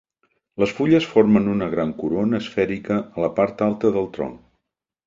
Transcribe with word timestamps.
Les 0.63 0.71
fulles 0.77 1.09
formen 1.11 1.51
una 1.53 1.67
gran 1.75 1.93
corona 2.01 2.41
esfèrica 2.45 2.99
a 3.05 3.25
la 3.27 3.33
part 3.41 3.65
alta 3.71 3.97
del 4.01 4.15
tronc. 4.19 4.43